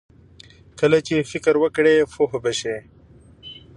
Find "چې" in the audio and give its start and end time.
1.07-1.27